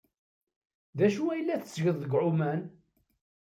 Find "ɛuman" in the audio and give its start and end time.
2.21-2.61